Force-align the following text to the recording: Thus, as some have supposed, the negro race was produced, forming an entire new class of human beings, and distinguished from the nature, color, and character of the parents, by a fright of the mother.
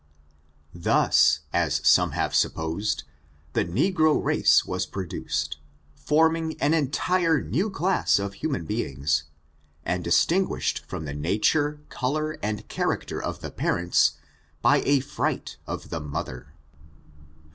Thus, 0.73 1.41
as 1.53 1.79
some 1.87 2.13
have 2.13 2.33
supposed, 2.33 3.03
the 3.53 3.63
negro 3.63 4.19
race 4.19 4.65
was 4.65 4.87
produced, 4.87 5.59
forming 5.93 6.59
an 6.59 6.73
entire 6.73 7.39
new 7.39 7.69
class 7.69 8.17
of 8.17 8.33
human 8.33 8.65
beings, 8.65 9.25
and 9.85 10.03
distinguished 10.03 10.79
from 10.87 11.05
the 11.05 11.13
nature, 11.13 11.81
color, 11.89 12.39
and 12.41 12.67
character 12.67 13.21
of 13.21 13.41
the 13.41 13.51
parents, 13.51 14.13
by 14.63 14.81
a 14.85 15.01
fright 15.01 15.57
of 15.67 15.91
the 15.91 15.99
mother. 15.99 16.47